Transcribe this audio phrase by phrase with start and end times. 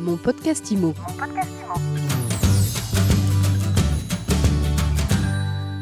[0.00, 0.94] Mon podcast IMO.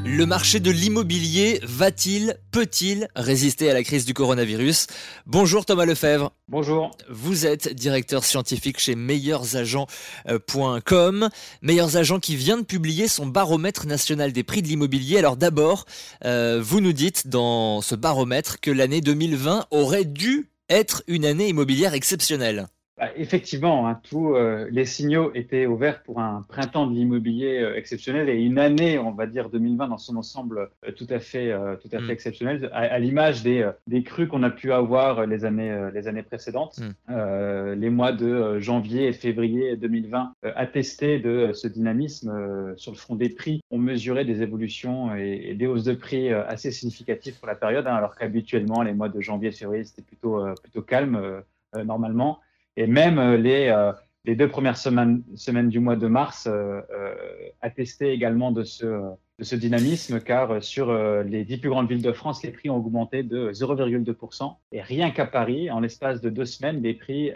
[0.05, 4.89] Le marché de l'immobilier va-t-il, peut-il résister à la crise du coronavirus?
[5.27, 6.33] Bonjour Thomas Lefebvre.
[6.49, 6.91] Bonjour.
[7.09, 11.29] Vous êtes directeur scientifique chez meilleursagents.com.
[11.63, 15.19] Meilleurs Agents qui vient de publier son baromètre national des prix de l'immobilier.
[15.19, 15.85] Alors d'abord,
[16.25, 21.49] euh, vous nous dites dans ce baromètre que l'année 2020 aurait dû être une année
[21.49, 22.67] immobilière exceptionnelle.
[22.99, 27.77] Bah, effectivement, hein, tous euh, les signaux étaient ouverts pour un printemps de l'immobilier euh,
[27.77, 31.55] exceptionnel et une année, on va dire 2020 dans son ensemble euh, tout à fait,
[31.81, 32.11] tout à fait mm.
[32.11, 36.81] exceptionnel, à, l'image des, des crues qu'on a pu avoir les années, les années précédentes.
[37.09, 37.73] Mm.
[37.75, 43.29] les mois de janvier et février 2020 attestaient de ce dynamisme sur le front des
[43.29, 43.61] prix.
[43.71, 47.95] On mesurait des évolutions et, des hausses de prix assez significatives pour la période, hein,
[47.95, 51.43] alors qu'habituellement les mois de janvier et février c'était plutôt, plutôt calme
[51.85, 52.41] normalement.
[52.79, 53.93] Et même euh, les, euh,
[54.25, 56.81] les deux premières semaines, semaines, du mois de mars euh,
[57.61, 60.93] attestaient également de ce, de ce dynamisme, car sur
[61.25, 64.55] les dix plus grandes villes de France, les prix ont augmenté de 0,2%.
[64.71, 67.33] Et rien qu'à Paris, en l'espace de deux semaines, les prix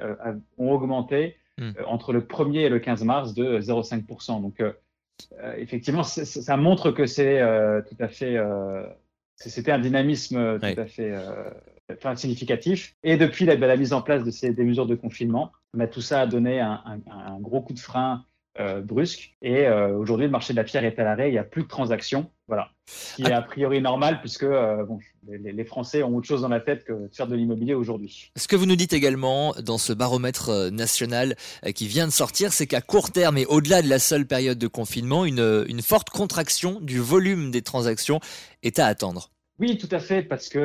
[0.58, 1.72] ont augmenté hmm.
[1.86, 4.41] entre le 1er et le 15 mars de 0,5%.
[4.41, 4.62] Donc,
[5.56, 7.41] effectivement, ça montre que c'est
[7.89, 8.36] tout à fait,
[9.36, 11.14] c'était un dynamisme tout à fait
[11.91, 12.94] enfin, significatif.
[13.02, 16.00] Et depuis la, la, mise en place de ces, des mesures de confinement, bah, tout
[16.00, 18.24] ça a donné un, un, gros coup de frein
[18.61, 19.34] euh, brusque.
[19.41, 21.31] Et euh, aujourd'hui, le marché de la pierre est à l'arrêt.
[21.31, 22.31] Il n'y a plus de transactions.
[22.48, 22.69] Voilà.
[22.86, 26.42] Ce qui est a priori normal puisque euh, bon, les, les, Français ont autre chose
[26.42, 28.30] dans la tête que de faire de l'immobilier aujourd'hui.
[28.36, 31.34] Ce que vous nous dites également dans ce baromètre national
[31.75, 34.67] qui vient de sortir, c'est qu'à court terme et au-delà de la seule période de
[34.67, 38.20] confinement, une, une forte contraction du volume des transactions
[38.62, 39.30] est à attendre.
[39.61, 40.58] Oui, tout à fait, parce que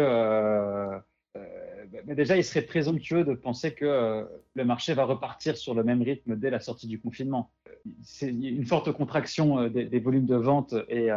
[1.94, 5.74] euh, euh, déjà, il serait présomptueux de penser que euh, le marché va repartir sur
[5.74, 7.52] le même rythme dès la sortie du confinement.
[8.04, 11.10] C'est une forte contraction des, volumes de vente et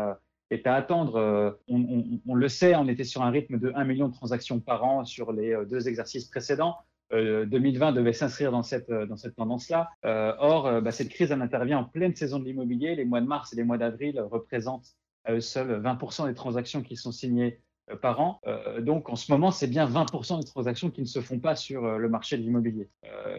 [0.51, 1.59] est à attendre.
[1.69, 5.05] On, le sait, on était sur un rythme de 1 million de transactions par an
[5.05, 6.77] sur les deux exercices précédents.
[7.13, 9.89] 2020 devait s'inscrire dans cette, dans cette tendance-là.
[10.05, 12.95] or, bah, cette crise elle intervient en pleine saison de l'immobilier.
[12.95, 14.95] Les mois de mars et les mois d'avril représentent
[15.25, 18.41] à eux seuls 20% des transactions qui sont signées euh, par an.
[18.47, 21.57] Euh, donc en ce moment, c'est bien 20% des transactions qui ne se font pas
[21.57, 22.89] sur euh, le marché de l'immobilier.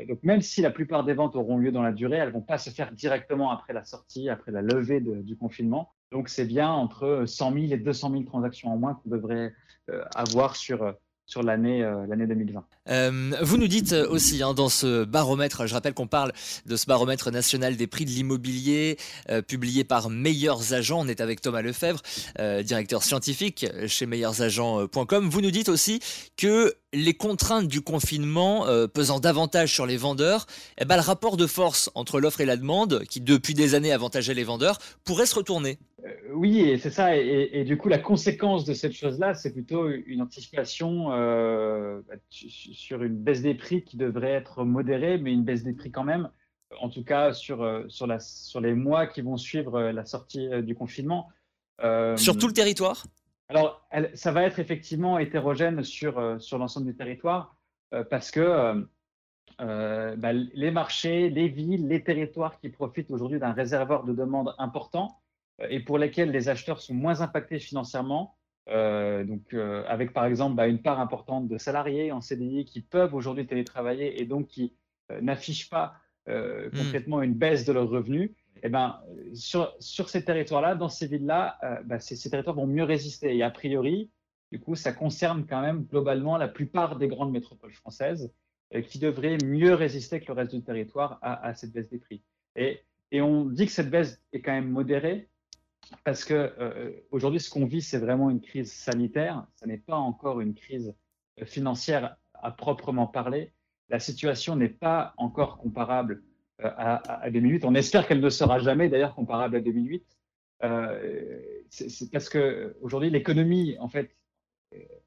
[0.07, 2.41] donc même si la plupart des ventes auront lieu dans la durée, elles ne vont
[2.41, 5.91] pas se faire directement après la sortie, après la levée du confinement.
[6.11, 9.53] Donc c'est bien entre 100 000 et 200 000 transactions en moins qu'on devrait
[10.15, 10.93] avoir sur
[11.31, 12.65] sur l'année euh, l'année 2020.
[12.89, 16.33] Euh, vous nous dites aussi hein, dans ce baromètre, je rappelle qu'on parle
[16.65, 18.97] de ce baromètre national des prix de l'immobilier
[19.29, 20.99] euh, publié par Meilleurs Agents.
[20.99, 22.01] On est avec Thomas Lefebvre,
[22.63, 25.29] directeur scientifique chez meilleursagents.com.
[25.29, 26.01] Vous nous dites aussi
[26.35, 30.45] que les contraintes du confinement pesant davantage sur les vendeurs,
[30.77, 33.93] eh ben, le rapport de force entre l'offre et la demande, qui depuis des années
[33.93, 35.77] avantageait les vendeurs, pourrait se retourner.
[36.31, 37.15] Oui, c'est ça.
[37.15, 43.17] Et, du coup, la conséquence de cette chose-là, c'est plutôt une anticipation euh, sur une
[43.17, 46.29] baisse des prix qui devrait être modérée, mais une baisse des prix quand même,
[46.79, 50.05] en tout cas sur, euh, sur, la, sur les mois qui vont suivre euh, la
[50.05, 51.29] sortie du confinement.
[52.15, 53.05] sur tout le territoire?
[53.49, 57.57] Alors, ça va être effectivement hétérogène sur, sur l'ensemble du territoire,
[58.09, 58.87] parce que
[59.59, 65.20] bah, les marchés, les villes, les territoires qui profitent aujourd'hui d'un réservoir de demande important
[65.69, 68.35] et pour lesquels les acheteurs sont moins impactés financièrement,
[68.69, 72.81] euh, donc, euh, avec par exemple bah, une part importante de salariés en CDI qui
[72.81, 74.75] peuvent aujourd'hui télétravailler et donc qui
[75.11, 75.95] euh, n'affichent pas
[76.27, 76.69] hmm.
[76.77, 79.01] concrètement une baisse de leurs revenus, et eh ben,
[79.33, 83.35] sur, sur ces territoires-là, dans ces villes-là, bah, ces, ces, territoires vont mieux résister.
[83.35, 84.11] Et a priori,
[84.51, 88.31] du coup, ça concerne quand même globalement la plupart des grandes métropoles françaises
[88.87, 92.21] qui devraient mieux résister que le reste du territoire à, à cette baisse des prix.
[92.55, 95.27] Et, et on dit que cette baisse est quand même modérée,
[96.03, 99.45] parce que euh, aujourd'hui, ce qu'on vit, c'est vraiment une crise sanitaire.
[99.55, 100.95] Ce n'est pas encore une crise
[101.43, 103.51] financière à proprement parler.
[103.89, 106.23] La situation n'est pas encore comparable
[106.61, 107.65] euh, à, 2008.
[107.65, 110.05] On espère qu'elle ne sera jamais, d'ailleurs, comparable à 2008.
[110.63, 111.39] Euh,
[111.69, 114.15] c'est parce que aujourd'hui, l'économie, en fait,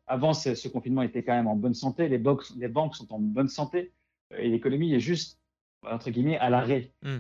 [0.07, 2.09] avant ce, confinement était quand même en bonne santé.
[2.09, 2.23] Les,
[2.57, 3.93] les banques sont en bonne santé
[4.37, 5.39] et l'économie est juste
[5.83, 6.93] entre guillemets à l'arrêt.
[7.03, 7.19] Mmh.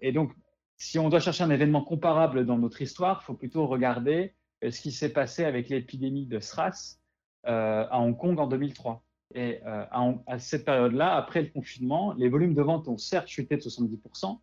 [0.00, 0.32] et donc
[0.76, 4.34] si on doit chercher un événement comparable dans notre histoire, il faut plutôt regarder
[4.64, 6.98] euh, ce qui s'est passé avec l'épidémie de SRAS
[7.46, 9.02] euh, à Hong Kong en 2003.
[9.34, 9.84] Et euh,
[10.26, 14.38] à, cette période-là, après le confinement, les volumes de vente ont certes chuté de 70%.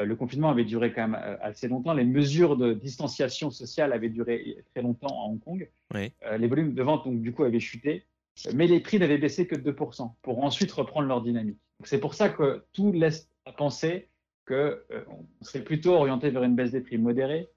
[0.00, 1.92] le confinement avait duré quand même assez longtemps.
[1.92, 5.68] Les mesures de distanciation sociale avaient duré très longtemps à Hong Kong.
[5.94, 8.06] les volumes de vente, donc, du coup, avaient chuté.
[8.54, 11.58] mais les prix n'avaient baissé que de 2%, pour ensuite reprendre leur dynamique.
[11.84, 14.08] C'est pour ça que tout laisse à penser
[14.46, 15.04] qu'on euh,
[15.40, 17.48] serait plutôt orienté vers une baisse des prix modérée,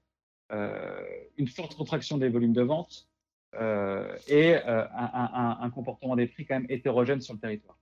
[0.52, 1.02] euh,
[1.36, 3.08] une forte contraction des volumes de vente
[3.54, 7.78] euh, et un comportement des prix quand même hétérogène sur le territoire.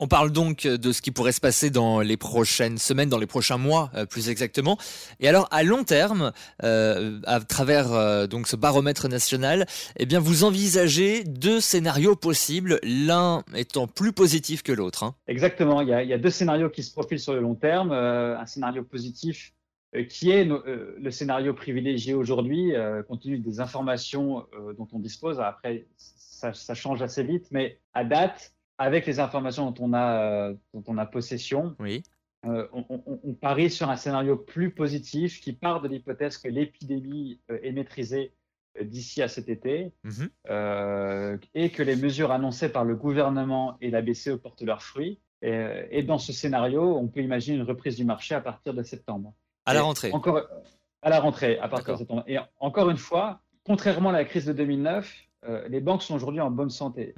[0.00, 3.26] On parle donc de ce qui pourrait se passer dans les prochaines semaines, dans les
[3.26, 4.78] prochains mois euh, plus exactement.
[5.18, 9.66] Et alors à long terme, euh, à travers euh, donc ce baromètre national,
[9.96, 15.02] eh bien vous envisagez deux scénarios possibles, l'un étant plus positif que l'autre.
[15.02, 15.16] Hein.
[15.26, 15.80] Exactement.
[15.80, 17.90] Il y, a, deux scénarios qui se profilent sur le long terme.
[17.90, 19.52] un scénario positif
[20.08, 22.72] qui est le scénario privilégié aujourd'hui,
[23.08, 24.44] compte tenu des informations
[24.76, 25.40] dont on dispose.
[25.40, 30.54] Après, ça change assez vite, mais à date avec les informations dont on a, euh,
[30.72, 32.02] dont on a possession, oui.
[32.46, 37.58] Euh, on, parie sur un scénario plus positif qui part de l'hypothèse que l'épidémie euh,
[37.64, 38.32] est maîtrisée
[38.80, 41.40] d'ici à cet été mhm.
[41.54, 45.18] et que les mesures annoncées par le gouvernement et la BCE portent leurs fruits.
[45.42, 49.34] Et, dans ce scénario, on peut imaginer une reprise du marché à partir de septembre.
[49.66, 50.12] À la rentrée.
[50.12, 50.46] Encore
[51.02, 52.22] à la rentrée, à partir de septembre.
[52.28, 55.12] Et encore une fois, contrairement à la crise de 2009,
[55.68, 57.16] les banques sont aujourd'hui en bonne santé.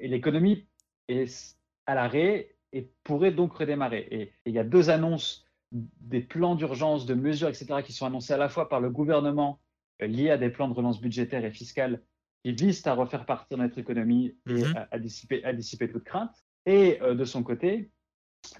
[0.00, 0.66] et l'économie
[1.12, 1.56] est
[1.86, 4.08] à l'arrêt et pourrait donc redémarrer.
[4.10, 8.34] Et, il y a deux annonces des plans d'urgence, de mesures, etc., qui sont annoncées
[8.34, 9.60] à la fois par le gouvernement
[10.02, 12.02] euh, liés à des plans de relance budgétaire et fiscale
[12.44, 14.86] qui visent à refaire partir notre économie et mhm.
[14.90, 16.34] à, dissiper, à dissiper toute crainte.
[16.66, 17.90] Et euh, de son côté,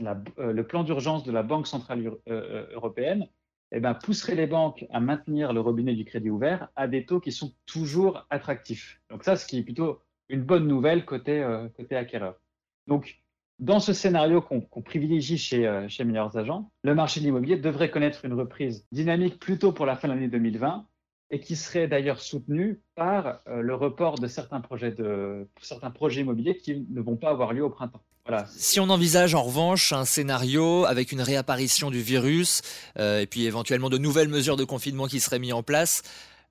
[0.00, 3.28] euh, le plan d'urgence de la Banque centrale européenne
[3.72, 7.20] eh ben, pousserait les banques à maintenir le robinet du crédit ouvert à des taux
[7.20, 9.00] qui sont toujours attractifs.
[9.10, 11.44] Donc ça, ce qui est plutôt une bonne nouvelle côté,
[11.76, 12.38] côté acquéreur.
[12.86, 13.22] Donc,
[13.62, 17.90] dans ce scénario qu'on privilégie chez, euh, chez Meilleurs Agents, le marché de l'immobilier devrait
[17.90, 20.84] connaître une reprise dynamique plutôt pour la fin de l'année 2020
[21.30, 26.22] et qui serait d'ailleurs soutenue par euh, le report de certains projets, de, certains projets
[26.22, 28.02] immobiliers qui ne vont pas avoir lieu au printemps.
[28.26, 28.46] Voilà.
[28.48, 32.62] Si on envisage en revanche un scénario avec une réapparition du virus
[32.98, 36.02] euh, et puis éventuellement de nouvelles mesures de confinement qui seraient mises en place,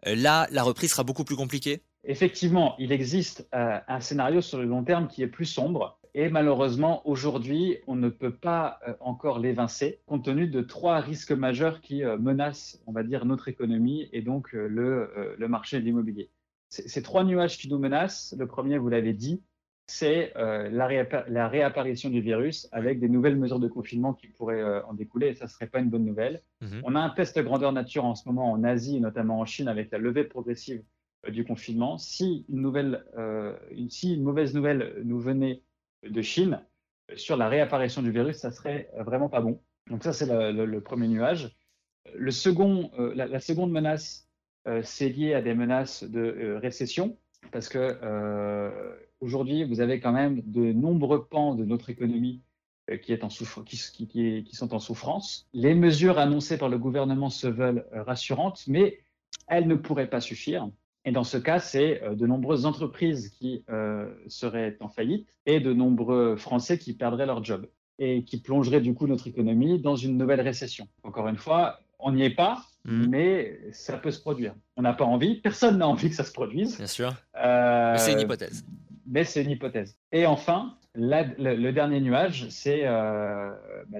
[0.06, 1.84] là, la reprise sera beaucoup plus compliquée?
[2.04, 7.08] Effectivement, il existe un scénario sur le long terme qui est plus sombre et malheureusement,
[7.08, 12.04] aujourd'hui, on ne peut pas euh, encore l'évincer, compte tenu de trois risques majeurs qui
[12.04, 16.30] euh, menacent, on va dire, notre économie et donc euh, le, le marché de l'immobilier.
[16.70, 19.42] Ces trois nuages qui nous menacent, le premier, vous l'avez dit,
[19.88, 20.88] c'est la,
[21.50, 25.46] réapparition du virus avec des nouvelles mesures de confinement qui pourraient en découler, et ça
[25.46, 26.42] ne serait pas une bonne nouvelle.
[26.62, 26.80] Mhm.
[26.86, 29.92] On a un test grandeur nature en ce moment en Asie, notamment en Chine, avec
[29.92, 30.82] la levée progressive
[31.28, 31.98] du confinement.
[31.98, 33.04] Si une, nouvelle,
[33.90, 35.62] si une mauvaise nouvelle nous venait
[36.04, 36.62] de Chine
[37.16, 39.62] sur la réapparition du virus, ça serait vraiment pas bon.
[39.90, 41.56] Donc ça, c'est le, premier nuage.
[42.16, 44.28] Le second, euh, la, seconde menace,
[44.68, 47.18] euh, c'est lié à des menaces de euh, récession,
[47.52, 47.98] parce que
[49.20, 52.42] aujourd'hui, vous avez quand même de nombreux pans de notre économie
[53.02, 53.18] qui,
[54.54, 55.48] sont en souffrance.
[55.54, 59.04] Les mesures annoncées par le gouvernement se veulent rassurantes, mais
[59.48, 60.70] elles ne pourraient pas suffire.
[61.06, 65.60] Et dans ce cas, c'est euh, de nombreuses entreprises qui euh, seraient en faillite et
[65.60, 67.68] de nombreux Français qui perdraient leur job
[67.98, 70.88] et qui plongeraient du coup notre économie dans une nouvelle récession.
[71.04, 73.06] Encore une fois, on n'y est pas, mmh.
[73.10, 74.56] mais ça peut se produire.
[74.76, 76.78] On n'a pas envie, personne n'a envie que ça se produise.
[76.78, 77.14] Bien sûr.
[77.44, 78.66] Euh, c'est une hypothèse.
[79.08, 79.98] Mais c'est une hypothèse.
[80.12, 84.00] Et enfin, le, dernier nuage, c'est bah,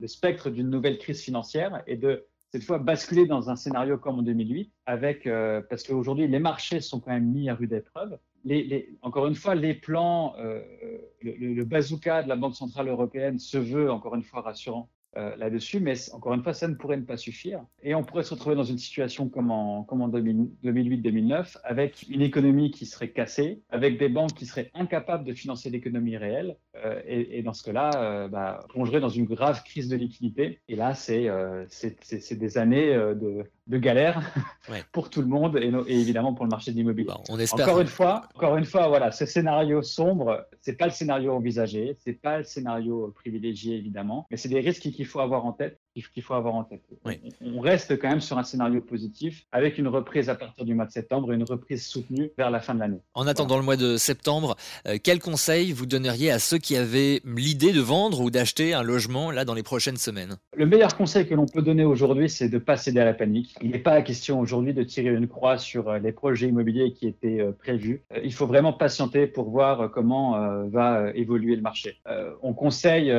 [0.00, 4.18] le spectre d'une nouvelle crise financière et de cette fois basculer dans un scénario comme
[4.18, 8.18] en 2008, avec, euh, parce qu'aujourd'hui, les marchés sont quand même mis à rude épreuve.
[9.02, 10.62] Encore une fois, les plans, euh,
[11.22, 14.88] le, bazooka de la Banque Centrale Européenne se veut, encore une fois, rassurant.
[15.16, 17.64] Euh, là-dessus, mais encore une fois, ça ne pourrait ne pas suffire.
[17.82, 22.86] Et on pourrait se retrouver dans une situation comme en 2008-2009, avec une économie qui
[22.86, 27.52] serait cassée, avec des banques qui seraient incapables de financer l'économie réelle, euh, et, dans
[27.52, 30.60] ce cas-là, euh, bah, plongerait dans une grave crise de liquidité.
[30.68, 31.28] Et là, c'est
[31.68, 34.20] c'est des années de, de galère
[34.92, 37.12] pour tout le monde et, évidemment pour le marché de l'immobilier.
[37.28, 37.66] on espère.
[37.66, 41.96] Encore une fois, encore une fois, voilà, ce scénario sombre, c'est pas le scénario envisagé,
[41.98, 45.80] c'est pas le scénario privilégié évidemment, mais c'est des risques qu'il faut avoir en tête
[45.94, 46.82] qu'il faut avoir en tête.
[47.40, 50.86] On reste quand même sur un scénario positif avec une reprise à partir du mois
[50.86, 53.00] de septembre et une reprise soutenue vers la fin de l'année.
[53.14, 54.56] En attendant le mois de septembre,
[54.86, 58.82] euh, quel conseil vous donneriez à ceux qui avaient l'idée de vendre ou d'acheter un
[58.82, 60.36] logement là dans les prochaines semaines?
[60.56, 63.14] Le meilleur conseil que l'on peut donner aujourd'hui, c'est de ne pas céder à la
[63.14, 63.54] panique.
[63.60, 67.06] Il n'est pas question aujourd'hui de tirer une croix sur euh, les projets immobiliers qui
[67.06, 68.02] étaient euh, prévus.
[68.22, 71.96] Il faut vraiment patienter pour voir comment va évoluer le marché.
[72.42, 73.12] On conseille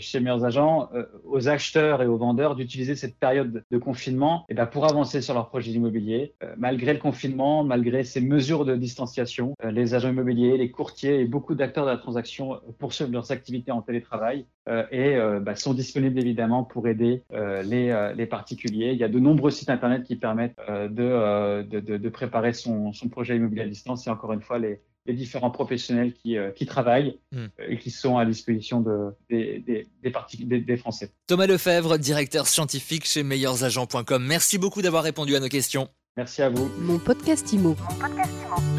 [0.00, 0.88] chez meilleurs agents
[1.24, 5.20] aux aux acheteurs et aux vendeurs d'utiliser cette période de confinement eh ben, pour avancer
[5.20, 6.34] sur leur projet immobilier.
[6.42, 11.20] Euh, malgré le confinement, malgré ces mesures de distanciation, euh, les agents immobiliers, les courtiers
[11.20, 14.46] et beaucoup d'acteurs de la transaction poursuivent leurs activités en télétravail
[14.90, 17.22] et bah, sont disponibles évidemment pour aider
[17.64, 18.90] les, particuliers.
[18.92, 23.62] Il y a de nombreux sites internet qui permettent de, préparer son, son projet immobilier
[23.62, 27.46] à distance et encore une fois les, les différents professionnels qui, euh, qui travaillent hmm.
[27.60, 31.10] euh, et qui sont à disposition de, des, des, des, des, Français.
[31.26, 34.24] Thomas Lefebvre, directeur scientifique chez meilleursagents.com.
[34.24, 35.88] Merci beaucoup d'avoir répondu à nos questions.
[36.16, 36.70] Merci à vous.
[36.80, 37.76] Mon podcast Imo.
[37.88, 38.77] Mon podcast